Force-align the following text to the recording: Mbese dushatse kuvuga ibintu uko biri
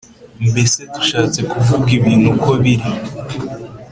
Mbese 0.49 0.79
dushatse 0.93 1.39
kuvuga 1.51 1.87
ibintu 1.97 2.27
uko 2.35 2.51
biri 2.61 2.87